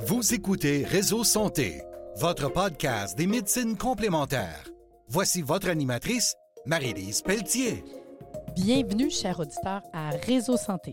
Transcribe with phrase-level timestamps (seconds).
[0.00, 1.82] Vous écoutez Réseau Santé,
[2.16, 4.68] votre podcast des médecines complémentaires.
[5.08, 6.34] Voici votre animatrice,
[6.66, 7.82] Marie-Lise Pelletier.
[8.54, 10.92] Bienvenue, chers auditeurs, à Réseau Santé.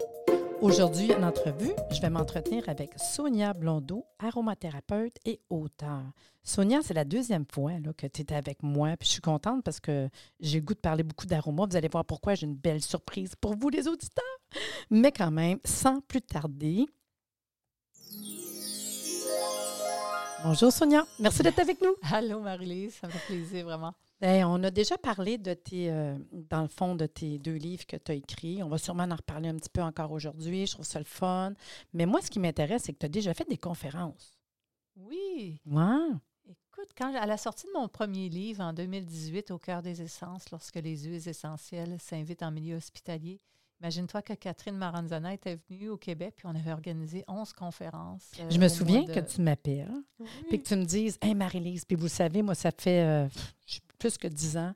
[0.61, 6.03] Aujourd'hui, en entrevue, je vais m'entretenir avec Sonia Blondeau, aromathérapeute et auteur.
[6.41, 8.95] Sonia, c'est la deuxième fois que tu étais avec moi.
[8.97, 10.07] Puis je suis contente parce que
[10.39, 11.65] j'ai le goût de parler beaucoup d'aromas.
[11.69, 14.23] Vous allez voir pourquoi j'ai une belle surprise pour vous, les auditeurs.
[14.89, 16.85] Mais quand même, sans plus tarder,
[20.45, 21.95] Bonjour Sonia, merci d'être avec nous.
[22.11, 23.93] Allô Marie-Lise, ça me fait plaisir vraiment.
[24.19, 27.85] Bien, on a déjà parlé de tes, euh, dans le fond, de tes deux livres
[27.85, 28.61] que tu as écrits.
[28.61, 30.67] On va sûrement en reparler un petit peu encore aujourd'hui.
[30.67, 31.53] Je trouve ça le fun.
[31.93, 34.37] Mais moi, ce qui m'intéresse, c'est que tu as déjà fait des conférences.
[34.97, 35.61] Oui.
[36.45, 40.51] Écoute, quand, à la sortie de mon premier livre en 2018, Au cœur des essences,
[40.51, 43.39] lorsque les huiles essentielles s'invitent en milieu hospitalier,
[43.83, 48.31] Imagine-toi que Catherine Maranzana était venue au Québec, puis on avait organisé 11 conférences.
[48.39, 49.91] euh, je me souviens que tu m'appelles,
[50.47, 53.27] puis que tu me dises Hey Marie-Lise, puis vous savez, moi, ça fait euh,
[53.99, 54.73] plus que 10 ans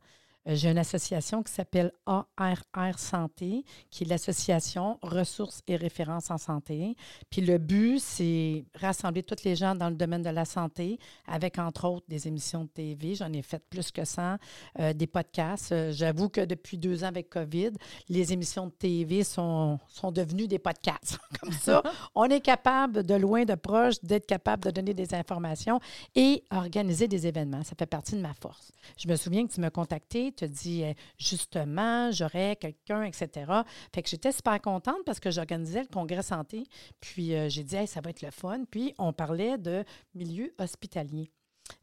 [0.47, 6.95] j'ai une association qui s'appelle ARR Santé, qui est l'association Ressources et références en santé.
[7.29, 11.59] Puis le but, c'est rassembler tous les gens dans le domaine de la santé, avec
[11.59, 13.15] entre autres des émissions de TV.
[13.15, 14.37] J'en ai fait plus que 100,
[14.79, 15.71] euh, des podcasts.
[15.71, 17.71] Euh, J'avoue que depuis deux ans avec COVID,
[18.09, 21.17] les émissions de TV sont, sont devenues des podcasts.
[21.41, 21.83] Comme ça,
[22.15, 25.79] on est capable, de loin, de proche, d'être capable de donner des informations
[26.15, 27.63] et organiser des événements.
[27.63, 28.71] Ça fait partie de ma force.
[28.97, 30.83] Je me souviens que tu m'as contacté, tu as dit
[31.17, 33.51] justement, j'aurais quelqu'un, etc.
[33.93, 36.63] Fait que j'étais super contente parce que j'organisais le congrès santé.
[36.99, 38.63] Puis euh, j'ai dit, hey, ça va être le fun.
[38.69, 41.31] Puis on parlait de milieu hospitalier.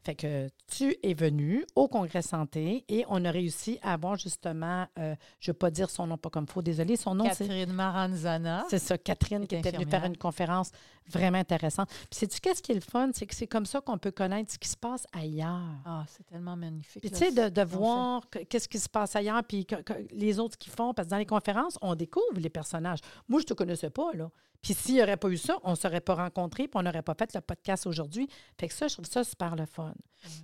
[0.03, 4.87] Fait que tu es venu au Congrès santé et on a réussi à avoir justement,
[4.97, 7.25] euh, je ne vais pas dire son nom pas comme il faut, désolé, son nom
[7.31, 7.47] c'est...
[7.47, 8.65] Catherine Maranzana.
[8.67, 10.71] C'est ça, Catherine qui était venue faire une conférence
[11.09, 11.89] vraiment intéressante.
[12.09, 13.09] Puis sais-tu qu'est-ce qui est le fun?
[13.13, 15.81] C'est que c'est comme ça qu'on peut connaître ce qui se passe ailleurs.
[15.85, 17.01] Ah, c'est tellement magnifique.
[17.01, 20.39] Puis tu sais, de, de voir qu'est-ce qui se passe ailleurs, puis que, que les
[20.39, 22.99] autres qui font, parce que dans les conférences, on découvre les personnages.
[23.27, 24.29] Moi, je ne te connaissais pas, là.
[24.65, 27.03] Puis s'il n'y aurait pas eu ça, on ne serait pas rencontrés, puis on n'aurait
[27.03, 28.27] pas fait le podcast aujourd'hui.
[28.59, 29.93] Fait que ça, je trouve ça super le fun.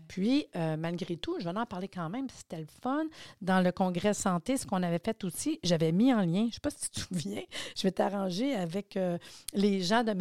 [0.08, 3.06] Puis, euh, malgré tout, je vais en parler quand même, c'était le fun.
[3.41, 6.52] Dans le congrès santé, ce qu'on avait fait aussi, j'avais mis en lien, je ne
[6.52, 7.41] sais pas si tu te souviens,
[7.75, 9.18] je m'étais arrangé avec euh,
[9.53, 10.14] les gens de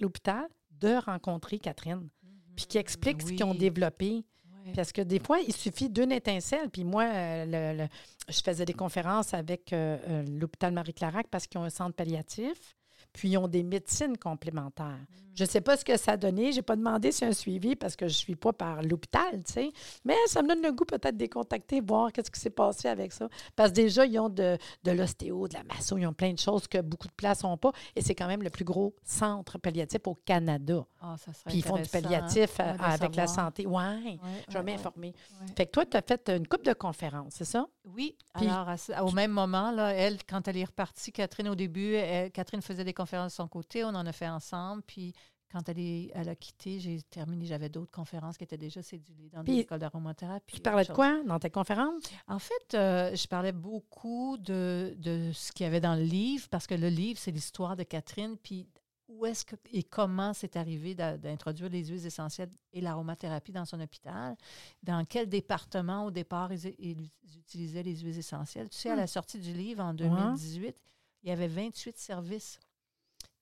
[0.00, 2.54] L'hôpital, de rencontrer Catherine, -hmm.
[2.56, 3.28] puis qui expliquent oui.
[3.28, 4.24] ce qu'ils ont développé.
[4.64, 4.72] Oui.
[4.74, 6.68] Parce que des fois, il suffit d'une étincelle.
[6.70, 7.88] Puis moi, euh, le, le,
[8.28, 12.76] je faisais des conférences avec euh, l'hôpital Marie-Clarac parce qu'ils ont un centre palliatif
[13.18, 14.86] puis ils ont des médecines complémentaires.
[14.86, 15.28] Mm.
[15.34, 16.50] Je ne sais pas ce que ça a donné.
[16.50, 19.40] Je n'ai pas demandé si un suivi parce que je ne suis pas par l'hôpital,
[19.44, 19.72] tu sais.
[20.04, 22.88] Mais ça me donne le goût peut-être de les contacter, voir qu'est-ce qui s'est passé
[22.88, 23.28] avec ça.
[23.54, 26.38] Parce que déjà, ils ont de, de l'ostéo, de la masso, ils ont plein de
[26.40, 27.70] choses que beaucoup de places n'ont pas.
[27.94, 30.84] Et c'est quand même le plus gros centre palliatif au Canada.
[31.00, 32.76] Ah, ça serait Puis ils font du palliatif hein?
[32.80, 33.64] avec la santé.
[33.64, 34.18] Oui, ouais,
[34.48, 35.14] je vais m'informer.
[35.56, 37.68] Fait que toi, tu as fait une coupe de conférences, c'est ça?
[37.84, 38.16] Oui.
[38.34, 41.94] Puis, Alors, à, au même moment, là, elle, quand elle est repartie, Catherine, au début,
[41.94, 45.14] elle, Catherine faisait des conférences de son côté, on en a fait ensemble, puis
[45.50, 49.30] quand elle, est, elle a quitté, j'ai terminé, j'avais d'autres conférences qui étaient déjà cédulées
[49.30, 50.56] dans des écoles d'aromathérapie.
[50.56, 52.02] Tu parlais de quoi dans tes conférences?
[52.26, 56.48] En fait, euh, je parlais beaucoup de, de ce qu'il y avait dans le livre,
[56.50, 58.66] parce que le livre, c'est l'histoire de Catherine, puis
[59.08, 63.80] où est-ce que et comment c'est arrivé d'introduire les huiles essentielles et l'aromathérapie dans son
[63.80, 64.36] hôpital,
[64.82, 68.68] dans quel département au départ ils, ils utilisaient les huiles essentielles?
[68.68, 70.74] Tu sais, à la sortie du livre en 2018, ouais.
[71.22, 72.60] il y avait 28 services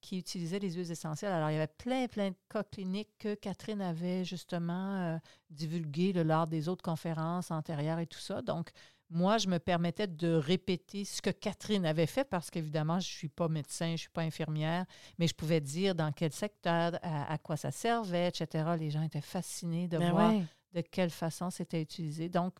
[0.01, 1.33] qui utilisaient les huiles essentielles.
[1.33, 5.19] Alors, il y avait plein, plein de cas cliniques que Catherine avait justement euh,
[5.51, 8.43] divulgués lors des autres conférences antérieures et tout ça.
[8.43, 8.71] Donc,
[9.09, 13.17] moi, je me permettais de répéter ce que Catherine avait fait parce qu'évidemment, je ne
[13.17, 14.85] suis pas médecin, je ne suis pas infirmière,
[15.19, 18.65] mais je pouvais dire dans quel secteur, à, à quoi ça servait, etc.
[18.79, 20.45] Les gens étaient fascinés de ben voir ouais.
[20.73, 22.29] de quelle façon c'était utilisé.
[22.29, 22.55] Donc,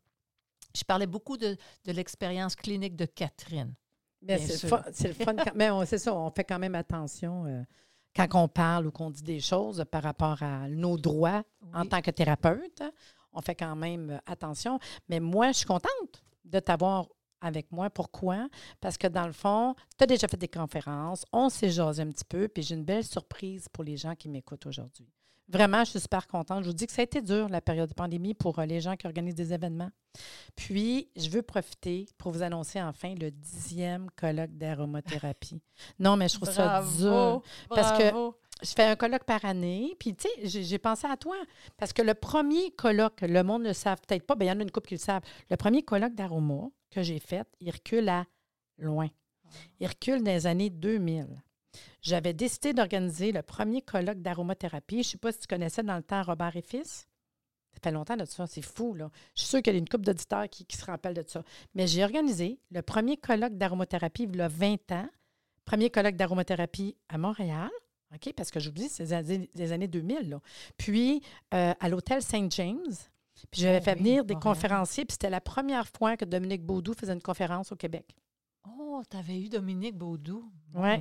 [0.77, 3.75] je parlais beaucoup de, de l'expérience clinique de Catherine.
[4.93, 5.35] C'est le fun.
[5.37, 7.63] Quand, mais c'est ça, on fait quand même attention euh,
[8.15, 11.69] quand on parle ou qu'on dit des choses par rapport à nos droits oui.
[11.75, 12.83] en tant que thérapeute.
[13.33, 14.79] On fait quand même attention.
[15.09, 17.07] Mais moi, je suis contente de t'avoir
[17.41, 17.91] avec moi.
[17.91, 18.49] Pourquoi?
[18.81, 22.11] Parce que dans le fond, tu as déjà fait des conférences, on s'est jasé un
[22.11, 25.09] petit peu, puis j'ai une belle surprise pour les gens qui m'écoutent aujourd'hui.
[25.49, 26.65] Vraiment, je suis super contente.
[26.65, 28.97] Je vous dis que ça a été dur, la période de pandémie, pour les gens
[28.97, 29.91] qui organisent des événements.
[30.57, 35.63] Puis, je veux profiter pour vous annoncer enfin le dixième colloque d'aromathérapie.
[35.99, 37.43] Non, mais je trouve bravo, ça dur.
[37.69, 38.33] Parce bravo.
[38.33, 41.37] que je fais un colloque par année, puis tu sais, j'ai pensé à toi.
[41.77, 44.57] Parce que le premier colloque, le monde ne le savent peut-être pas, bien, il y
[44.57, 45.23] en a une couple qui le savent.
[45.51, 48.25] Le premier colloque d'aroma que j'ai fait, il recule à
[48.79, 49.09] loin.
[49.81, 51.27] Il recule dans les années 2000.
[52.03, 55.03] J'avais décidé d'organiser le premier colloque d'aromathérapie.
[55.03, 57.07] Je ne sais pas si tu connaissais dans le temps Robert et Fils.
[57.73, 59.11] Ça fait longtemps de ça, c'est fou, là.
[59.35, 61.43] Je suis sûre qu'il y a une couple d'auditeurs qui, qui, se rappellent de ça.
[61.75, 65.09] Mais j'ai organisé le premier colloque d'aromathérapie il y a 20 ans.
[65.67, 67.71] Premier colloque d'aromathérapie à Montréal.
[68.15, 68.33] OK?
[68.35, 69.23] Parce que je vous dis, c'est
[69.55, 70.31] des années 2000.
[70.31, 70.41] Là.
[70.79, 71.21] Puis,
[71.53, 72.95] euh, à l'hôtel Saint James.
[73.51, 74.55] Puis, j'avais Oh fait oui, venir des Montréal.
[74.55, 75.05] conférenciers.
[75.05, 78.15] Puis, c'était la première fois que Dominique Baudou faisait une conférence au Québec.
[78.79, 80.51] Oh, tu avais eu Dominique Baudou.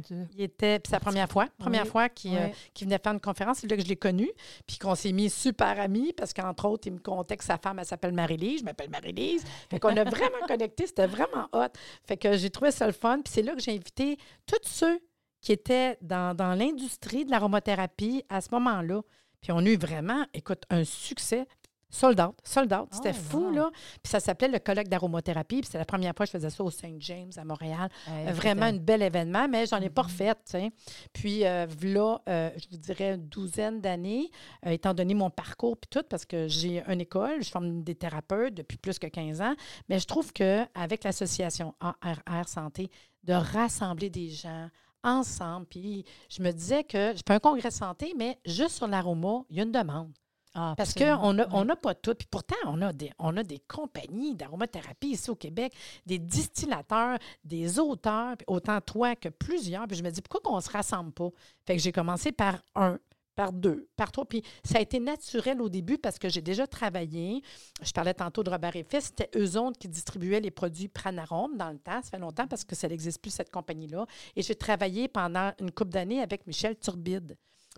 [0.08, 0.28] Dieu.
[0.38, 2.84] Il était, puis la première fois, première Oui, fois qu'il euh, oui.
[2.84, 3.58] venait faire une conférence.
[3.60, 4.30] C'est là que je l'ai connu,
[4.66, 7.80] puis qu'on s'est mis super amis, parce qu'entre autres, il me contait que sa femme,
[7.80, 8.62] elle s'appelle Marie-Lise.
[8.62, 9.44] Je m'appelle Marie-Lise.
[9.70, 10.88] Fait qu'on a vraiment connecté.
[10.88, 11.68] C'était vraiment hot.
[12.06, 13.20] Fait que j'ai trouvé ça le fun.
[13.22, 15.00] Puis c'est là que j'ai invité tous ceux
[15.42, 19.02] qui étaient dans, dans l'industrie de l'aromathérapie à ce moment-là.
[19.42, 21.46] Puis on a eu vraiment, écoute, un succès.
[21.96, 22.88] Sold out, sold out.
[22.92, 23.52] C'était Oh, fou, wow.
[23.52, 23.70] là.
[24.04, 25.62] Puis ça s'appelait le colloque d'aromathérapie.
[25.62, 27.90] Puis c'est la première fois que je faisais ça au Saint James à Montréal.
[28.10, 30.08] Euh, Vraiment c'était- un bel événement, mais j'en ai pas Mhm.
[30.10, 30.72] refait, tu sais.
[31.14, 34.30] Puis, euh, là, euh, je vous dirais une douzaine d'années,
[34.66, 37.96] euh, étant donné mon parcours puis tout, parce que j'ai une école, je forme des
[37.96, 39.56] thérapeutes depuis plus que 15 ans,
[39.88, 42.90] mais je trouve qu'avec l'association ARR Santé,
[43.24, 44.70] de rassembler des gens
[45.04, 49.44] ensemble, puis je me disais que je fais un congrès santé, mais juste sur l'aroma,
[49.50, 50.12] il y a une demande.
[50.58, 52.16] Ah, Parce qu'on n'a on n'a pas tout.
[52.16, 55.74] Puis pourtant, on a des, on a des compagnies d'aromathérapie ici au Québec,
[56.06, 59.86] des distillateurs, des auteurs, autant toi que plusieurs.
[59.86, 61.30] Puis je me dis, pourquoi qu'on ne se rassemble pas?
[61.66, 62.98] Fait que j'ai commencé par un,
[63.36, 64.24] par deux, par trois.
[64.24, 67.42] Puis ça a été naturel au début parce que j'ai déjà travaillé.
[67.82, 69.14] Je parlais tantôt de Robert et Fils.
[69.16, 72.02] C'était eux autres qui distribuaient les produits Pranarome dans le temps.
[72.02, 74.06] Ça fait longtemps parce que ça n'existe plus, cette compagnie-là.
[74.38, 77.36] Et j'ai travaillé pendant une couple d'années avec Michel Turbide.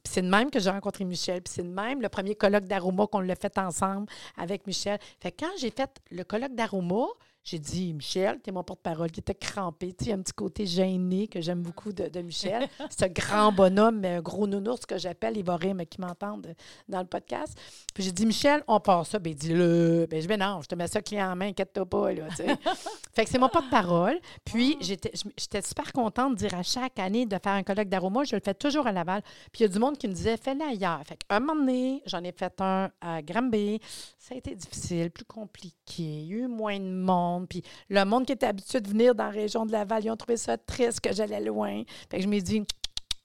[0.08, 1.42] C'est de même que j'ai rencontré Michel.
[1.42, 4.08] Puis c'est de même le premier colloque d'aroma qu'on l'a fait ensemble
[4.38, 5.00] avec Michel.
[5.20, 7.06] Fait quand j'ai fait le colloque d'aroma,
[7.50, 9.94] j'ai dit, Michel, tu es mon porte-parole, qui était crampé.
[9.94, 12.68] Tu sais, il y a un petit côté gêné que j'aime beaucoup de, de Michel.
[13.02, 16.54] Un grand bonhomme, mais un gros nounours que j'appelle, il va rire, mais qui m'entendent
[16.90, 17.58] dans le podcast.
[17.94, 19.18] Puis j'ai dit, Michel, on part ça.
[19.20, 20.08] Ben, il dit, le.
[20.10, 22.36] Ben, je ben non, je te mets ça clé en main, inquiète-toi pas, là, tu
[22.38, 22.48] sais.
[23.16, 24.20] fait que c'est mon porte-parole.
[24.44, 27.88] Puis j'étais je- j'étais super contente de dire à chaque année de faire un colloque
[27.88, 28.26] d'aroma.
[28.26, 29.22] Je le fais toujours à Laval.
[29.54, 31.02] Puis il y a du monde qui me disait, fais-le ailleurs.
[31.06, 33.80] Fait qu'un moment donné, j'en ai fait un à Granby.
[34.18, 35.76] Ça a été difficile, plus compliqué.
[36.04, 37.37] Il y a eu moins de monde.
[37.46, 40.18] Puis le monde qui était habitué de venir dans la région de Laval, ils ont
[40.18, 41.84] trouvé ça triste que j'allais loin.
[42.10, 42.64] Fait que je me dit,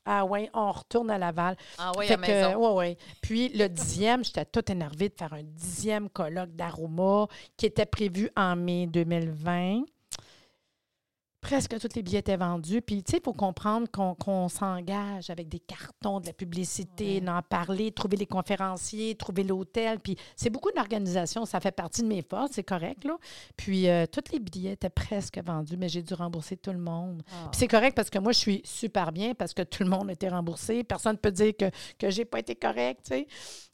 [0.05, 1.57] ah ouais, on retourne à Laval.
[1.79, 2.69] Ah oui, Fait à que, maison.
[2.71, 2.97] ouais, ouais.
[3.21, 8.29] Puis le dixième, j'étais toute énervée de faire un dixième colloque d'aroma qui était prévu
[8.37, 9.83] en mai 2020.
[11.43, 12.81] Presque tous les billets étaient vendus.
[12.81, 17.21] Puis, tu sais, il faut comprendre qu'on s'engage avec des cartons, de la publicité, Ouais.
[17.21, 19.99] d'en parler, trouver les conférenciers, trouver l'hôtel.
[19.99, 21.45] Puis, c'est beaucoup d'organisation.
[21.45, 23.17] Ça fait partie de mes forces, c'est correct, là.
[23.57, 27.23] Puis, euh, tous les billets étaient presque vendus, mais j'ai dû rembourser tout le monde.
[27.33, 27.49] Ah.
[27.51, 30.11] Puis c'est correct parce que moi, je suis super bien parce que tout le monde
[30.11, 30.85] a été remboursé.
[30.85, 31.67] Personne ne peut dire que,
[31.99, 33.27] que j'ai pas été correct, tu sais.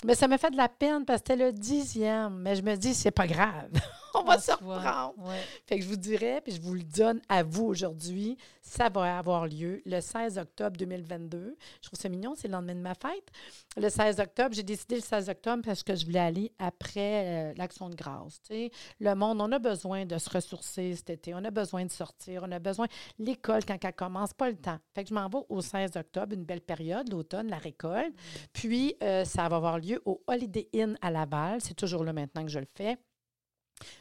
[0.07, 2.39] Mais ça m'a fait de la peine parce que c'était le dixième.
[2.39, 3.69] Mais je me dis, c'est pas grave.
[4.15, 5.15] On va Ah, se reprendre.
[5.19, 5.39] Ouais.
[5.67, 9.19] Fait que je vous dirais, puis je vous le donne à vous aujourd'hui, ça va
[9.19, 11.57] avoir lieu le 16 octobre 2022.
[11.83, 13.29] Je trouve ça mignon, c'est le lendemain de ma fête.
[13.77, 17.55] Le 16 octobre, j'ai décidé le 16 octobre parce que je voulais aller après euh,
[17.57, 18.41] l'Action de grâce.
[18.43, 18.71] tu sais.
[19.01, 22.43] Le monde, on a besoin de se ressourcer cet été, on a besoin de sortir,
[22.47, 22.87] on a besoin.
[23.19, 24.79] L'école, quand elle commence, pas le temps.
[24.95, 28.15] Fait que je m'en vais au 16 octobre, une belle période, l'automne, la récolte.
[28.53, 31.61] Puis, euh, ça va avoir lieu au Holiday Inn à Laval.
[31.61, 32.99] C'est toujours là maintenant que je le fais.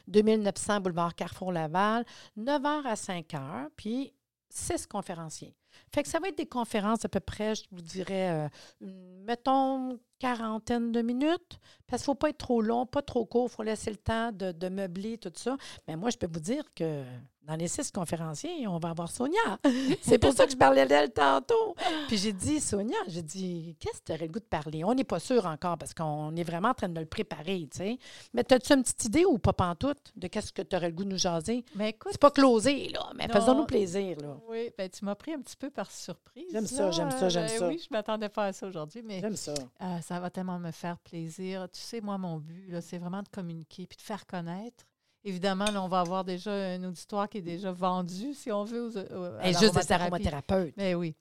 [0.06, 2.04] 2900 boulevard Carrefour Laval,
[2.38, 4.12] 9h à 5h, puis
[4.48, 5.54] six conférenciers.
[5.92, 8.48] Fait que ça va être des conférences à peu près, je vous dirais, euh,
[8.80, 13.48] mettons, quarantaine de minutes, parce qu'il ne faut pas être trop long, pas trop court,
[13.50, 15.56] il faut laisser le temps de, de meubler tout ça.
[15.86, 17.04] Mais moi, je peux vous dire que
[17.48, 19.58] dans les six conférenciers, on va avoir Sonia.
[20.02, 21.74] C'est pour ça que je parlais d'elle tantôt.
[22.06, 24.84] Puis j'ai dit, Sonia, j'ai dit, qu'est-ce que tu aurais le goût de parler?
[24.84, 27.78] On n'est pas sûr encore parce qu'on est vraiment en train de le préparer, tu
[27.78, 27.98] sais.
[28.34, 31.04] Mais as-tu une petite idée ou pas pantoute de qu'est-ce que tu aurais le goût
[31.04, 31.64] de nous jaser?
[31.74, 34.36] Mais écoute, C'est pas closé, là, mais faisons-nous plaisir, là.
[34.48, 36.44] oui, ben, tu m'as pris un petit peu par surprise.
[36.52, 37.68] J'aime ça, j'aime ça, j'aime Ben ça.
[37.68, 39.54] Oui, je m'attendais pas à ça aujourd'hui, mais J'aime ça.
[39.82, 41.66] euh, ça va tellement me faire plaisir.
[41.72, 44.84] Tu sais, moi, mon but, là, c'est vraiment de communiquer puis de faire connaître.
[45.24, 48.82] Évidemment, là, on va avoir déjà un auditoire qui est déjà vendu, si on veut,
[48.86, 50.74] aux, aux- à Et juste des aromathérapeutes.
[50.76, 51.14] Mais oui.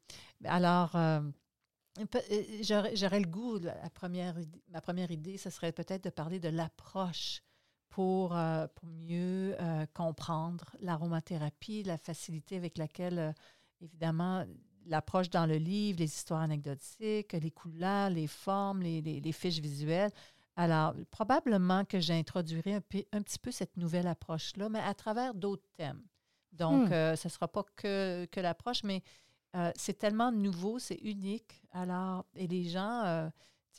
[0.45, 1.21] Alors, euh,
[1.99, 2.61] euh,
[2.93, 4.35] j'aurais le goût, la première,
[4.69, 7.41] ma première idée, ce serait peut-être de parler de l'approche
[7.89, 13.33] pour, euh, pour mieux euh, comprendre l'aromathérapie, la facilité avec laquelle,
[13.81, 14.45] évidemment,
[14.85, 19.59] l'approche dans le livre, les histoires anecdotiques, les couleurs, les formes, les, les- les fiches
[19.59, 20.11] visuelles.
[20.57, 22.81] Alors, probablement que j'introduirai un,
[23.13, 26.01] un petit peu cette nouvelle approche-là, mais à travers d'autres thèmes.
[26.51, 26.93] Donc, Hmm.
[26.93, 29.03] euh, ce ne sera pas que, que l'approche, mais
[29.55, 31.61] euh, c'est tellement nouveau, c'est unique.
[31.71, 33.29] Alors, et les gens, euh,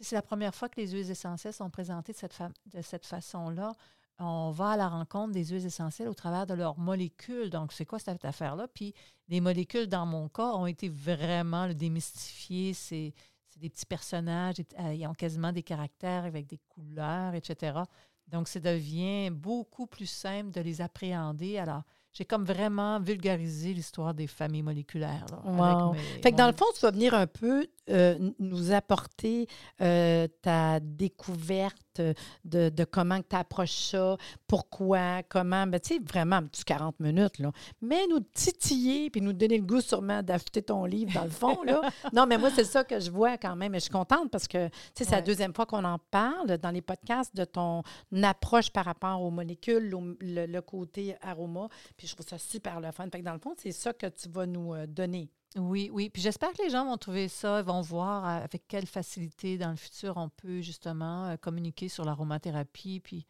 [0.01, 3.73] c'est la première fois que les huiles essentielles sont présentées de cette, de cette façon-là.
[4.21, 7.51] On va à la rencontre des huiles essentielles au travers de leurs molécules.
[7.51, 8.69] Donc, c'est quoi cette affaire-là?
[8.69, 8.95] Puis,
[9.29, 12.75] les molécules, dans mon cas, ont été vraiment démystifiées.
[12.75, 13.13] C'est
[13.59, 17.81] des petits personnages, euh, ils ont quasiment des caractères avec des couleurs, etc.
[18.29, 21.59] Donc, ça devient beaucoup plus simple de les appréhender.
[21.59, 21.83] Alors,
[22.19, 25.25] j'ai comme vraiment vulgarisé l'histoire des familles moléculaires.
[25.45, 25.95] wow.
[26.21, 29.47] fait que dans le fond, tu vas venir un peu euh, nous apporter
[29.81, 32.03] euh, ta découverte
[32.45, 35.67] de, comment tu approches ça, pourquoi, comment.
[35.67, 37.51] Ben, tu sais, vraiment, petit 40 minutes, là.
[37.81, 41.63] Mais nous titiller puis nous donner le goût sûrement d'acheter ton livre, dans le fond,
[41.63, 41.81] là.
[42.13, 43.75] non, mais moi, c'est ça que je vois quand même.
[43.75, 46.59] Et je suis contente parce que, tu sais, c'est la deuxième fois qu'on en parle
[46.59, 47.83] dans les podcasts de ton
[48.23, 51.69] approche par rapport aux molécules, le, côté aroma.
[51.97, 53.09] Puis je trouve ça super le fun.
[53.11, 55.31] Fait que dans le fond, c'est ça que tu vas nous euh, donner.
[55.57, 56.11] Oui, oui.
[56.11, 59.71] Puis j'espère que les gens vont trouver ça, vont voir euh, avec quelle facilité dans
[59.71, 63.27] le futur on peut justement euh, communiquer sur l'aromathérapie, puis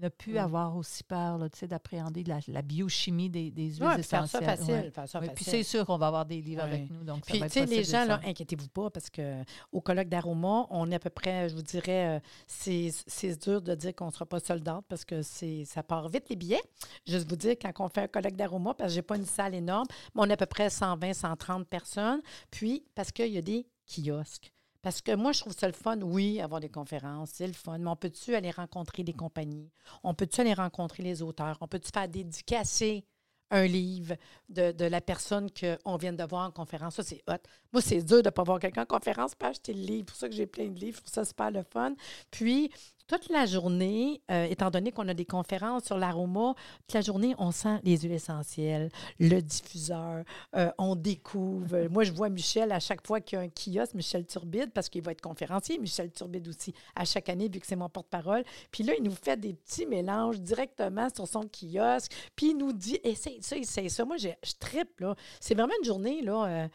[0.00, 4.04] ne plus avoir aussi peur d'appréhender la, la, biochimie des, des huiles essentielles.
[4.04, 4.90] Faire ça facile.
[4.92, 5.34] Faire ça facile.
[5.34, 7.04] Puis c'est sûr qu'on va avoir des livres avec nous.
[7.04, 10.94] Donc puis, tu sais, les gens, là, inquiétez-vous pas, parce qu'au colloque d'aroma, on est
[10.94, 14.40] à peu près, je vous dirais, euh, c'est dur de dire qu'on ne sera pas
[14.40, 16.62] soldate parce que ça part vite les billets.
[17.06, 19.26] Juste vous dire, quand on fait un colloque d'aroma, parce que je n'ai pas une
[19.26, 22.22] salle énorme, mais on est à peu près 120, 130 personnes.
[22.50, 24.52] Puis, parce qu'il y a des kiosques.
[24.82, 27.78] Parce que moi, je trouve ça le fun, oui, avoir des conférences, c'est le fun,
[27.78, 29.70] mais on peut-tu aller rencontrer des compagnies?
[30.02, 31.56] On peut-tu aller rencontrer les auteurs?
[31.60, 33.04] On peut-tu faire dédicacer
[33.52, 34.16] un livre
[34.48, 36.96] de, de la personne qu'on vient de voir en conférence?
[36.96, 37.36] Ça, c'est hot.
[37.72, 39.98] Moi, c'est dur de ne pas voir quelqu'un en conférence, pas acheter le livre.
[39.98, 40.96] C'est pour ça que j'ai plein de livres.
[40.96, 41.94] Je trouve ça super le fun.
[42.32, 42.72] Puis,
[43.06, 46.54] toute la journée, euh, étant donné qu'on a des conférences sur l'aroma,
[46.86, 50.24] toute la journée, on sent les huiles essentielles, le diffuseur,
[50.56, 51.88] euh, on découvre.
[51.90, 54.88] Moi, je vois Michel à chaque fois qu'il y a un kiosque, Michel Turbide, parce
[54.88, 58.44] qu'il va être conférencier, Michel Turbide aussi, à chaque année, vu que c'est mon porte-parole.
[58.70, 62.72] Puis là, il nous fait des petits mélanges directement sur son kiosque, puis il nous
[62.72, 64.04] dit essaye ça, essaye ça.
[64.04, 64.28] Moi, je
[64.58, 65.14] tripe, là.
[65.40, 66.44] C'est vraiment une journée, là.
[66.46, 66.68] Euh,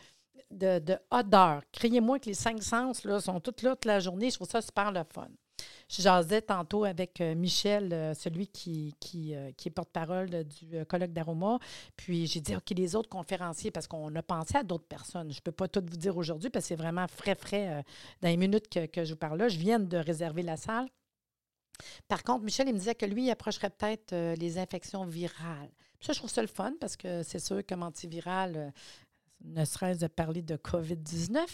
[0.52, 1.62] de, de odeur.
[1.72, 4.30] Criez-moi que les cinq sens là, sont toutes là toute la journée.
[4.30, 5.28] Je trouve ça super le fun.
[5.90, 10.86] Je jasais tantôt avec euh, Michel, euh, celui qui, qui, euh, qui est porte-parole du
[10.86, 11.60] colloque d'Aroma.
[11.96, 15.32] Puis j'ai dit, OK, les autres conférenciers, parce qu'on a pensé à d'autres personnes.
[15.32, 17.84] Je ne peux pas tout vous dire aujourd'hui parce que c'est vraiment frais, frais
[18.22, 19.48] dans les minutes que, que je vous parle là.
[19.48, 20.88] Je viens de réserver la salle.
[22.08, 25.70] Par contre, Michel, il me disait que lui, il approcherait peut-être les infections virales.
[26.02, 28.74] ça, je trouve ça le fun parce que c'est sûr comme antiviral,
[29.44, 31.46] ne serait-ce de parler de COVID-19,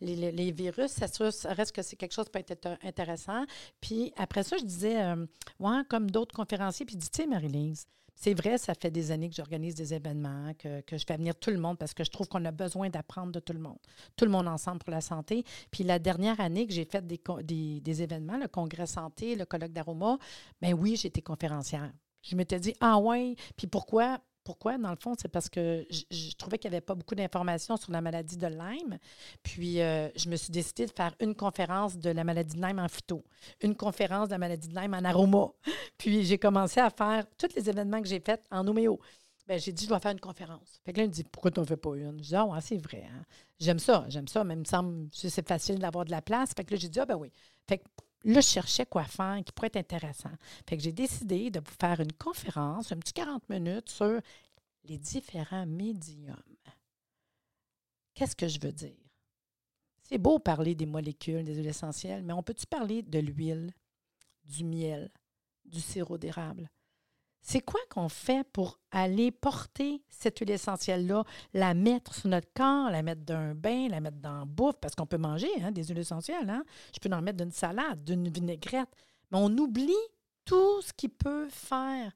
[0.00, 1.06] les, les, virus, ça,
[1.50, 3.44] reste que c'est quelque chose qui peut être intéressant.
[3.80, 5.26] Puis après ça, je disais, euh,
[5.58, 7.86] ouais, comme d'autres conférenciers, puis je dis, tu Marie-Lise,
[8.22, 11.48] c'est vrai, ça fait des années que j'organise des événements, que, je fais venir tout
[11.50, 13.78] le monde parce que je trouve qu'on a besoin d'apprendre de tout le monde.
[14.14, 15.42] Tout le monde ensemble pour la santé.
[15.70, 19.46] Puis la dernière année que j'ai fait des, des, des, événements, le congrès santé, le
[19.46, 20.18] colloque d'aroma,
[20.60, 21.90] ben oui, j'étais conférencière.
[22.22, 24.20] Je m'étais dit, ah ouais, puis pourquoi?
[24.44, 24.78] Pourquoi?
[24.78, 27.92] Dans le fond, c'est parce que je, trouvais qu'il n'y avait pas beaucoup d'informations sur
[27.92, 28.98] la maladie de Lyme.
[29.42, 32.78] Puis, euh, je me suis décidée de faire une conférence de la maladie de Lyme
[32.78, 33.24] en phyto,
[33.62, 35.48] une conférence de la maladie de Lyme en aroma.
[35.98, 38.98] Puis, j'ai commencé à faire tous les événements que j'ai faits en homéo.
[39.46, 40.80] Bien, j'ai dit, je dois faire une conférence.
[40.84, 42.18] Fait que là, il me dit, pourquoi tu n'en fais pas une?
[42.22, 43.04] Je dis, ah, c'est vrai.
[43.12, 43.24] Hein.
[43.58, 46.52] J'aime ça, j'aime ça, mais il me semble c'est facile d'avoir de la place.
[46.56, 47.32] Fait que là, j'ai dit, ah, ben oui.
[48.24, 50.32] Là, je cherchais quoi faire qui pourrait être intéressant.
[50.68, 54.20] Fait que j'ai décidé de vous faire une conférence, un petit 40 minutes sur
[54.84, 56.36] les différents médiums.
[58.14, 58.96] Qu'est-ce que je veux dire?
[60.02, 63.72] C'est beau parler des molécules, des huiles essentielles, mais on peut-tu parler de l'huile,
[64.44, 65.10] du miel,
[65.64, 66.68] du sirop d'érable?
[67.42, 72.90] C'est quoi qu'on fait pour aller porter cette huile essentielle-là, la mettre sur notre corps,
[72.90, 75.84] la mettre d'un bain, la mettre dans la bouffe, parce qu'on peut manger hein, des
[75.84, 76.50] huiles essentielles.
[76.50, 76.64] Hein?
[76.94, 78.90] Je peux en mettre d'une salade, d'une vinaigrette.
[79.30, 79.92] Mais on oublie
[80.44, 82.12] tout ce qui peut faire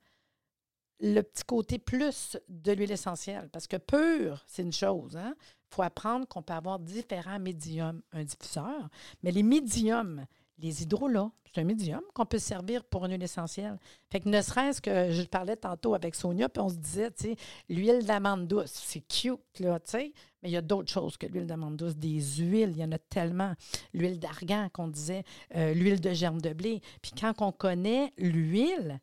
[1.01, 3.49] le petit côté plus de l'huile essentielle.
[3.51, 5.13] Parce que pur, c'est une chose.
[5.15, 5.35] Il hein?
[5.71, 8.03] faut apprendre qu'on peut avoir différents médiums.
[8.13, 8.89] Un diffuseur,
[9.23, 10.27] mais les médiums,
[10.59, 13.79] les hydrolats, c'est un médium qu'on peut servir pour une huile essentielle.
[14.11, 17.29] Fait que ne serait-ce que je parlais tantôt avec Sonia, puis on se disait, tu
[17.29, 17.37] sais,
[17.69, 21.27] l'huile d'amande douce, c'est cute, là, tu sais, mais il y a d'autres choses que
[21.27, 23.55] l'huile d'amande douce, des huiles, il y en a tellement.
[23.93, 25.25] L'huile d'argan qu'on disait,
[25.57, 26.81] euh, l'huile de germe de blé.
[27.03, 29.01] Puis quand on connaît l'huile,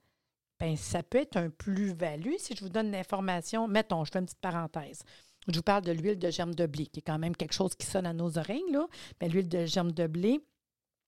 [0.59, 3.67] ben ça peut être un plus-value si je vous donne l'information.
[3.67, 5.03] Mettons, je fais une petite parenthèse.
[5.47, 7.73] Je vous parle de l'huile de germe de blé, qui est quand même quelque chose
[7.73, 8.71] qui sonne à nos oreilles.
[8.71, 8.85] Là.
[9.19, 10.39] Mais l'huile de germe de blé,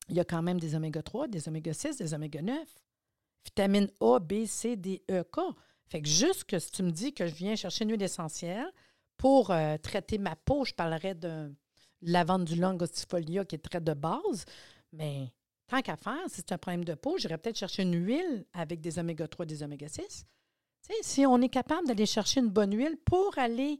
[0.10, 2.57] il y a quand même des oméga 3, des oméga 6, des oméga 9,
[3.45, 5.39] vitamine A, B, C, D, E, K.
[5.88, 8.72] Fait que juste que si tu me dis que je viens chercher une huile essentielle
[9.17, 11.53] pour euh, traiter ma peau, je parlerais de
[12.01, 14.45] lavande du longostifolia qui est très de base.
[14.91, 15.31] Mais
[15.67, 18.81] tant qu'à faire, si c'est un problème de peau, j'irais peut-être chercher une huile avec
[18.81, 19.98] des oméga 3, des oméga 6.
[19.98, 23.79] Tu sais, si on est capable d'aller chercher une bonne huile pour aller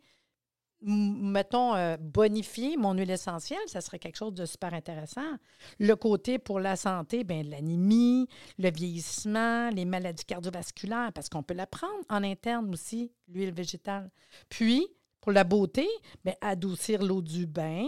[0.84, 5.38] mettons, euh, bonifier mon huile essentielle, ça serait quelque chose de super intéressant.
[5.80, 11.54] Le côté pour la santé, bien, l'anémie, le vieillissement, les maladies cardiovasculaires, parce qu'on peut
[11.54, 14.12] la prendre en interne aussi, l'huile végétale.
[14.50, 14.88] Puis,
[15.22, 15.88] pour la beauté,
[16.24, 17.88] bien, adoucir l'eau du bain,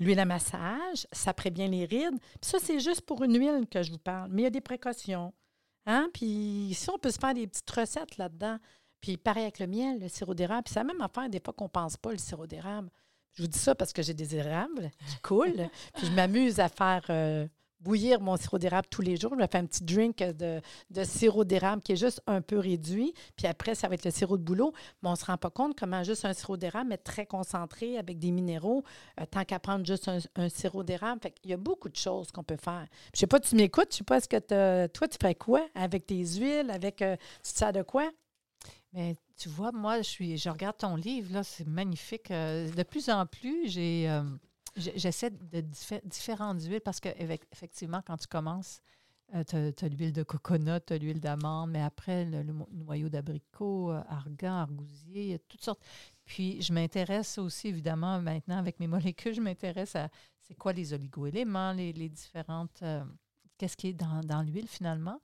[0.00, 2.18] l'huile à massage, ça prévient les rides.
[2.40, 4.30] Puis ça, c'est juste pour une huile que je vous parle.
[4.32, 5.32] Mais il y a des précautions.
[5.86, 6.08] Hein?
[6.14, 8.58] Puis si on peut se faire des petites recettes là-dedans.
[9.04, 10.62] Puis pareil avec le miel, le sirop d'érable.
[10.62, 12.88] Puis c'est la même affaire des fois qu'on ne pense pas, le sirop d'érable.
[13.34, 15.68] Je vous dis ça parce que j'ai des érables qui coulent.
[15.92, 17.46] puis je m'amuse à faire euh,
[17.80, 19.32] bouillir mon sirop d'érable tous les jours.
[19.34, 20.62] Je me fais un petit drink de,
[21.04, 23.12] sirop d'érable qui est juste un peu réduit.
[23.36, 24.72] Puis après, ça va être le sirop de bouleau.
[25.02, 27.98] Mais on ne se rend pas compte comment juste un sirop d'érable est très concentré
[27.98, 28.84] avec des minéraux,
[29.20, 31.20] euh, tant qu'à prendre juste un, sirop d'érable.
[31.22, 32.86] Fait Il y a beaucoup de choses qu'on peut faire.
[33.12, 35.34] Je ne sais pas, tu m'écoutes, je ne sais pas, est-ce que toi, tu fais
[35.34, 38.10] quoi avec tes huiles, avec, euh, tu sais de quoi?
[38.94, 42.30] Mais tu vois, moi, je suis, je regarde ton livre, là, c'est magnifique.
[42.30, 44.22] Euh, de plus en plus, euh,
[44.76, 45.64] j'essaie de
[46.04, 47.08] différentes huiles parce que
[47.50, 48.80] effectivement, quand tu commences,
[49.34, 53.90] euh, tu as, l'huile de coconut, tu as l'huile d'amande, mais après, le, noyau d'abricot,
[53.90, 55.82] argan, argousier, toutes sortes.
[56.24, 60.08] Puis, je m'intéresse aussi, évidemment, maintenant, avec mes molécules, je m'intéresse à
[60.40, 62.84] c'est quoi les oligoéléments, les, les différentes.
[63.58, 65.20] Qu'est-ce qui est dans l'huile, finalement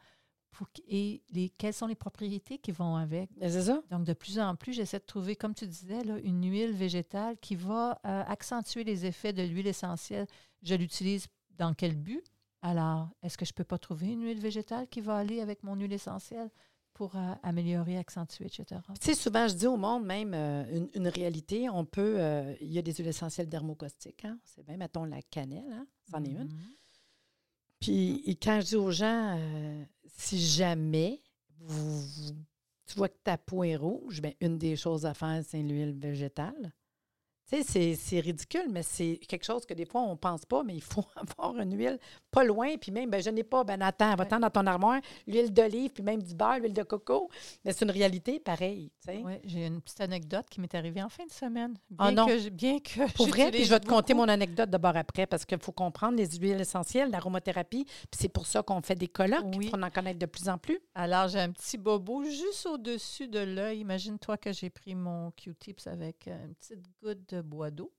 [0.88, 3.30] et les, quelles sont les propriétés qui vont avec?
[3.36, 3.82] Ben, c'est ça.
[3.90, 7.36] Donc, de plus en plus, j'essaie de trouver, comme tu disais, là, une huile végétale
[7.38, 10.26] qui va euh, accentuer les effets de l'huile essentielle.
[10.62, 11.26] Je l'utilise
[11.56, 12.22] dans quel but?
[12.62, 15.62] Alors, est-ce que je ne peux pas trouver une huile végétale qui va aller avec
[15.62, 16.50] mon huile essentielle
[16.92, 18.80] pour euh, améliorer, accentuer, etc.?
[19.00, 21.70] Tu sais, souvent, je dis au monde même euh, une, réalité.
[21.70, 22.18] On peut,
[22.60, 24.24] il y a des huiles essentielles dermocaustiques.
[24.26, 24.38] Hein?
[24.44, 25.86] C'est bien, mettons, la cannelle, hein?
[26.10, 26.50] c'en est une.
[27.80, 31.22] Puis quand je dis aux gens, euh, si jamais
[32.86, 35.98] tu vois que ta peau est rouge, bien, une des choses à faire, c'est l'huile
[35.98, 36.72] végétale.
[37.50, 40.62] Tu sais, c'est ridicule, mais c'est quelque chose que des fois, on ne pense pas,
[40.62, 41.04] mais il faut
[41.38, 41.98] avoir une huile
[42.30, 42.76] pas loin.
[42.76, 46.02] Puis même, ben, je n'ai pas, ben attends, va-t'en dans ton armoire, l'huile d'olive, puis
[46.02, 47.28] même du beurre, l'huile de coco.
[47.64, 48.92] Mais c'est une réalité pareille.
[49.08, 51.74] Oui, j'ai une petite anecdote qui m'est arrivée en fin de semaine.
[51.98, 52.26] Ah bien ah non.
[52.26, 55.44] Que, bien que Pour vrai, puis je vais te conter mon anecdote d'abord après, parce
[55.44, 59.44] qu'il faut comprendre les huiles essentielles, l'aromathérapie, puis c'est pour ça qu'on fait des colloques,
[59.56, 59.70] oui.
[59.70, 60.78] pour en connaître de plus en plus.
[60.94, 63.80] Alors, j'ai un petit bobo juste au-dessus de l'œil.
[63.80, 67.92] Imagine-toi que j'ai pris mon Q-tips avec une petite goutte de bois d'eau.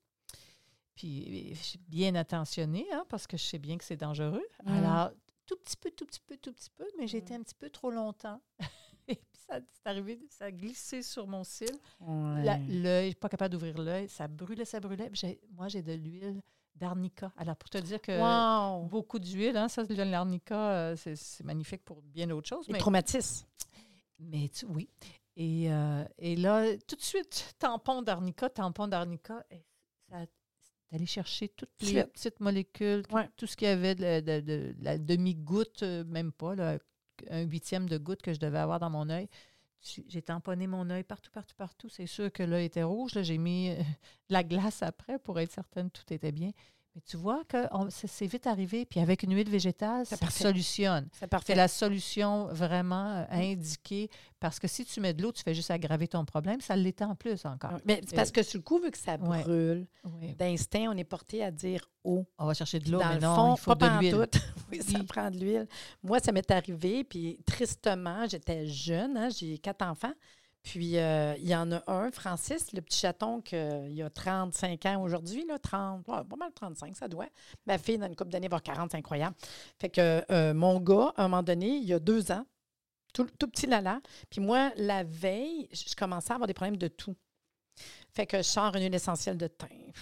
[0.94, 4.44] Puis je suis bien attentionnée, hein, parce que je sais bien que c'est dangereux.
[4.64, 4.72] Mm.
[4.72, 5.10] Alors,
[5.46, 7.40] tout petit peu, tout petit peu, tout petit peu, mais j'ai été mm.
[7.40, 8.40] un petit peu trop longtemps.
[9.08, 11.72] Et puis ça c'est arrivé, ça a glissé sur mon cil.
[12.68, 15.10] L'œil, pas capable d'ouvrir l'œil, ça brûlait, ça brûlait.
[15.52, 16.40] moi, j'ai de l'huile
[16.76, 17.32] d'arnica.
[17.36, 22.30] Alors, pour te dire que beaucoup d'huile, hein, ça, l'arnica, euh, c'est magnifique pour bien
[22.30, 22.66] autre chose.
[22.68, 23.46] Les mais, traumatismes.
[24.18, 24.88] Mais oui.
[25.36, 29.44] Et, euh, et, là, tout de suite, tampon d'arnica, tampon d'arnica,
[30.10, 30.26] ça,
[30.90, 33.02] d'aller chercher toutes les petites molécules,
[33.36, 36.54] tout, ce qu'il y avait de, la demi-goutte, euh, même pas,
[37.30, 39.28] un huitième de goutte que je devais avoir dans mon œil.
[39.80, 41.88] J'ai tamponné mon œil partout, partout, partout.
[41.88, 43.20] C'est sûr que l'œil était rouge.
[43.22, 43.82] J'ai mis euh,
[44.28, 46.52] la glace après pour être certaine que tout était bien.
[46.94, 47.56] Mais tu vois que
[47.88, 48.84] c'est vite arrivé.
[48.84, 51.08] Puis avec une huile végétale, ça solutionne.
[51.46, 54.10] C'est la solution vraiment euh, indiquée.
[54.38, 56.60] Parce que si tu mets de l'eau, tu fais juste aggraver ton problème.
[56.60, 57.78] Ça l'est en plus encore.
[57.86, 59.86] Mais parce que sur le coup, vu que ça brûle,
[60.38, 62.26] d'instinct, on est porté à dire eau.
[62.38, 64.28] On va chercher de l'eau, mais non, il faut de l'huile.
[64.70, 65.68] oui, ça prend de l'huile.
[66.02, 67.04] Moi, ça m'est arrivé.
[67.04, 69.16] Puis tristement, j'étais jeune.
[69.16, 70.12] Hein, J'ai quatre enfants.
[70.62, 75.02] Puis, euh, il y en a un, Francis, le petit chaton, qui a 35 ans
[75.02, 77.26] aujourd'hui, là, 30, pas mal 35, ça doit.
[77.66, 79.34] Ma fille, dans une couple d'années, va avoir 40, c'est incroyable.
[79.80, 82.46] Fait que euh, mon gars, à un moment donné, il y a deux ans,
[83.12, 84.00] tout, tout petit lala.
[84.30, 87.16] Puis moi, la veille, je commençais à avoir des problèmes de tout.
[88.12, 89.92] Fait que je sors une huile essentielle de thym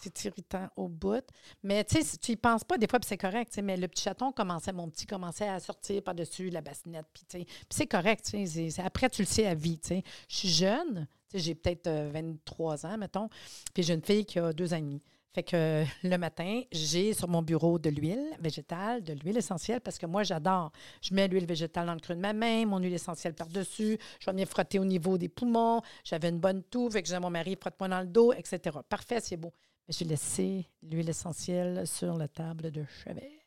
[0.00, 1.24] c'est irritant au bout.
[1.62, 3.58] Mais tu sais, tu y penses pas des fois, c'est correct.
[3.62, 7.06] Mais le petit chaton commençait, mon petit commençait à sortir par-dessus la bassinette.
[7.12, 8.34] Puis c'est correct.
[8.78, 9.80] Après, tu le sais à vie.
[9.88, 10.02] Je
[10.36, 11.06] suis jeune.
[11.34, 13.28] J'ai peut-être 23 euh, ans, mettons.
[13.72, 15.02] Puis j'ai une fille qui a deux ans et demi.
[15.34, 19.98] Fait que le matin, j'ai sur mon bureau de l'huile végétale, de l'huile essentielle, parce
[19.98, 20.72] que moi, j'adore.
[21.00, 23.98] Je mets l'huile végétale dans le creux de ma main, mon huile essentielle par-dessus.
[24.20, 25.80] Je vais venir frotter au niveau des poumons.
[26.04, 28.76] J'avais une bonne toux, fait que j'ai mon mari frotte-moi dans le dos, etc.
[28.88, 29.52] Parfait, c'est beau.
[29.88, 33.42] J'ai laissé l'huile essentielle sur la table de chevet.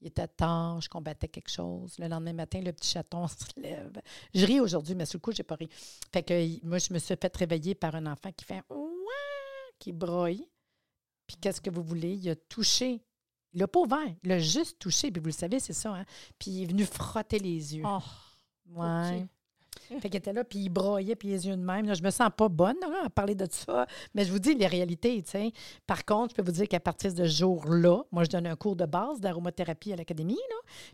[0.00, 1.98] Il était tard, je combattais quelque chose.
[1.98, 4.00] Le lendemain matin, le petit chaton se lève.
[4.34, 5.68] Je ris aujourd'hui, mais sur le coup, j'ai pas ri.
[6.12, 9.10] Fait que moi, je me suis fait réveiller par un enfant qui fait Ouah!
[9.78, 10.46] qui broye.
[11.26, 12.14] Puis qu'est-ce que vous voulez?
[12.14, 13.02] Il a touché.
[13.52, 14.14] Il l'a pas ouvert.
[14.22, 15.10] Il l'a juste touché.
[15.10, 15.94] Puis vous le savez, c'est ça.
[15.94, 16.04] Hein?
[16.38, 17.82] Puis il est venu frotter les yeux.
[17.84, 17.98] Oh,
[18.68, 19.26] ouais.
[19.98, 21.86] Fait qu'il était là, puis il broyait, puis les yeux de même.
[21.86, 24.54] Là, je me sens pas bonne là, à parler de ça, mais je vous dis
[24.54, 25.38] les réalités, tu.
[25.86, 28.56] Par contre, je peux vous dire qu'à partir de ce jour-là, moi, je donne un
[28.56, 30.38] cours de base d'aromathérapie à l'académie.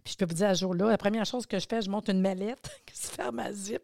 [0.04, 1.90] Puis je peux vous dire, à ce jour-là, la première chose que je fais, je
[1.90, 3.82] monte une mallette qui se ferme à zip.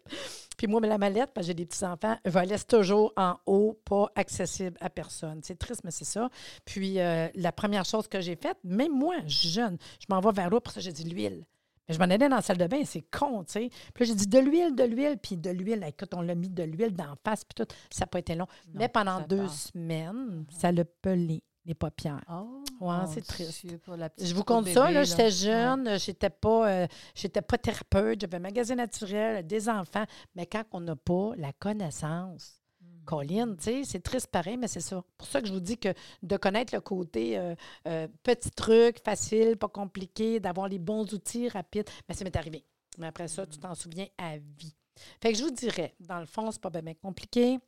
[0.56, 3.78] Puis moi, la mallette, parce que j'ai des petits-enfants, je la laisse toujours en haut,
[3.84, 5.40] pas accessible à personne.
[5.42, 6.30] C'est triste, mais c'est ça.
[6.64, 10.50] Puis euh, la première chose que j'ai faite, même moi, jeune, je m'en vais vers
[10.50, 11.44] l'eau, pour ça, j'ai dit l'huile.
[11.88, 13.70] Mais je m'en allais dans la salle de bain, c'est con, tu sais.
[13.94, 15.84] Puis là, j'ai dit de l'huile, de l'huile, puis de l'huile.
[15.86, 17.74] Écoute, on l'a mis de l'huile d'en face, puis tout.
[17.90, 18.46] Ça n'a pas été long.
[18.68, 19.52] Non, Mais pendant deux part.
[19.52, 22.20] semaines, ça l'a pelé, les paupières.
[22.30, 23.78] Oh, Ouais, c'est triste.
[23.78, 25.30] Pour la Je vous compte ça, là, j'étais Ouais.
[25.30, 30.04] jeune, j'étais pas, euh, j'étais pas thérapeute, j'avais un magasin naturel, des enfants.
[30.34, 32.61] Mais quand on n'a pas la connaissance.
[33.04, 35.02] Colline, tu sais, c'est triste pareil, mais c'est ça.
[35.18, 37.54] pour ça que je vous dis que de connaître le côté euh,
[37.88, 42.64] euh, petit truc, facile, pas compliqué, d'avoir les bons outils rapides, mais ça m'est arrivé.
[42.98, 44.74] Mais après ça, tu t'en souviens à vie.
[45.20, 47.58] Fait que je vous dirais, dans le fond, c'est pas bien compliqué.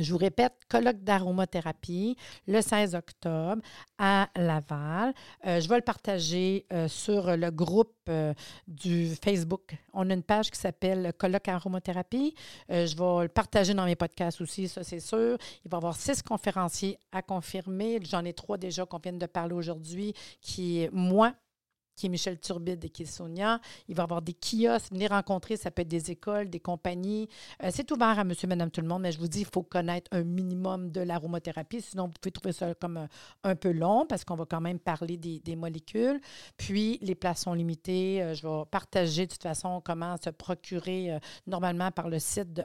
[0.00, 2.16] Je vous répète, colloque d'aromathérapie
[2.48, 3.62] le 16 octobre
[3.96, 5.14] à Laval.
[5.46, 8.34] Euh, je vais le partager euh, sur le groupe euh,
[8.66, 9.76] du Facebook.
[9.92, 12.34] On a une page qui s'appelle Colloque aromathérapie.
[12.70, 15.38] Je vais le partager dans mes podcasts aussi, ça c'est sûr.
[15.64, 18.00] Il va y avoir six conférenciers à confirmer.
[18.02, 21.34] J'en ai trois déjà qu'on vient de parler aujourd'hui, qui moi,
[21.96, 23.60] qui est Michel Turbide et qui est Sonia.
[23.88, 24.92] Il va y avoir des kiosques.
[24.92, 27.28] Venez rencontrer, ça peut être des écoles, des compagnies.
[27.62, 29.62] Euh, c'est ouvert à monsieur, madame, tout le monde, mais je vous dis, il faut
[29.62, 31.80] connaître un minimum de l'aromathérapie.
[31.80, 33.06] Sinon, vous pouvez trouver ça comme euh,
[33.44, 36.20] un peu long parce qu'on va quand même parler des, molécules.
[36.56, 38.22] Puis, les places sont limitées.
[38.22, 42.64] Euh, je vais partager de toute façon comment se procurer normalement par le site de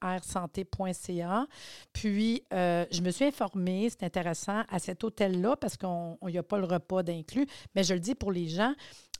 [0.00, 1.46] arrsanté.ca.
[1.92, 6.58] Puis, je me suis informée, c'est intéressant, à cet hôtel-là parce qu'on n'y a pas
[6.58, 8.65] le repas d'inclus, mais je le dis pour les gens,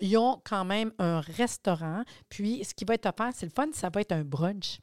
[0.00, 2.02] ils ont quand même un restaurant.
[2.28, 4.78] Puis, ce qui va être offert, c'est le fun, ça va être un brunch.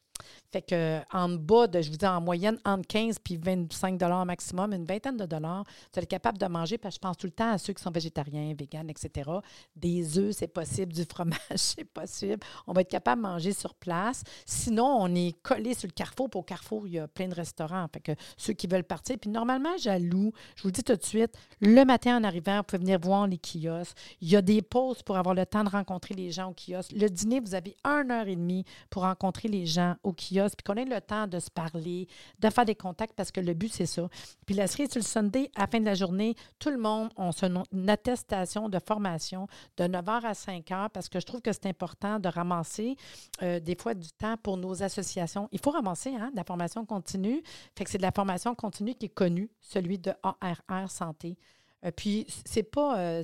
[0.52, 4.26] Fait que en bas de, je vous dis en moyenne, entre 15 puis 25 dollars
[4.26, 7.28] maximum, une vingtaine de dollars, vous êtes capable de manger, parce que je pense tout
[7.28, 9.30] le temps à ceux qui sont végétariens, véganes, etc.
[9.76, 12.40] Des œufs, c'est possible, du fromage, c'est possible.
[12.68, 14.24] On va être capable de manger sur place.
[14.46, 16.30] Sinon, on est collé sur le carrefour.
[16.36, 17.88] Au carrefour, il y a plein de restaurants.
[17.92, 19.18] Fait que ceux qui veulent partir.
[19.20, 22.64] Puis normalement, jaloux, je vous le dis tout de suite, le matin en arrivant, vous
[22.64, 23.98] pouvez venir voir les kiosques.
[24.22, 26.92] Il y a des pauses pour avoir le temps de rencontrer les gens au kiosque.
[26.92, 30.64] Le dîner, vous avez une heure et demie pour rencontrer les gens au kiosque, puis
[30.66, 32.08] qu'on ait le temps de se parler,
[32.40, 34.08] de faire des contacts, parce que le but, c'est ça.
[34.46, 37.10] Puis la série sur le Sunday, à la fin de la journée, tout le monde
[37.18, 39.48] a son- une attestation de formation
[39.78, 42.96] de 9h à 5h, parce que je trouve que c'est important de ramasser
[43.42, 45.50] euh, des fois du temps pour nos associations.
[45.52, 47.42] Il faut ramasser hein, de la formation continue.
[47.76, 51.38] Fait que c'est de la formation continue qui est connue, celui de ARR Santé.
[51.86, 53.24] Euh, puis, c'est pas, euh,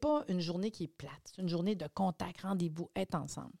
[0.00, 1.12] pas une journée qui est plate.
[1.24, 3.52] C'est une journée de contact, rendez-vous, être ensemble.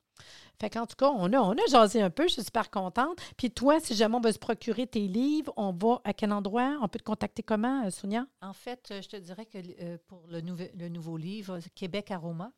[0.60, 3.18] Fait qu'en tout cas, on a, on a jasé un peu, je suis super contente.
[3.36, 6.78] Puis toi, si jamais on veut se procurer tes livres, on va à quel endroit?
[6.80, 8.26] On peut te contacter comment, euh, Sonia?
[8.40, 12.10] En fait, euh, je te dirais que euh, pour le, nouvel- le nouveau livre, Québec
[12.12, 12.52] Aroma,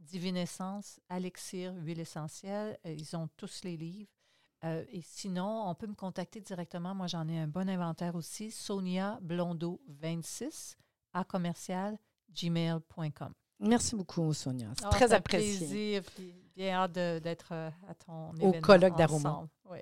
[0.00, 4.10] Divine Essence, Alexir, Huile essentielle, euh, ils ont tous les livres.
[4.64, 6.92] Euh, et sinon, on peut me contacter directement.
[6.94, 8.50] Moi, j'en ai un bon inventaire aussi.
[8.50, 10.76] Sonia Blondeau 26
[11.12, 11.96] à commercial
[12.32, 13.32] gmail.com.
[13.60, 14.68] Merci beaucoup, Sonia.
[14.78, 15.58] C'est Ah, très apprécié.
[15.66, 19.30] plaisir, puis bien hâte d'être euh, à ton Au événement colloque d'Aroma.
[19.30, 19.48] ensemble.
[19.70, 19.78] Oui.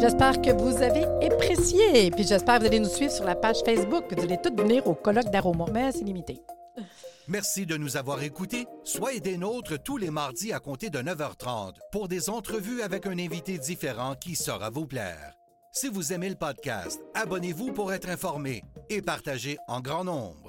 [0.00, 2.10] J'espère que vous avez apprécié.
[2.12, 4.04] Puis j'espère que vous allez nous suivre sur la page Facebook.
[4.16, 6.40] Vous allez tous venir au colloque d'Aroma, mais c'est limité.
[7.28, 8.66] Merci de nous avoir écoutés.
[8.84, 13.18] Soyez des nôtres tous les mardis à compter de 9h30 pour des entrevues avec un
[13.18, 15.34] invité différent qui saura vous plaire.
[15.72, 20.45] Si vous aimez le podcast, abonnez-vous pour être informé et partagez en grand nombre.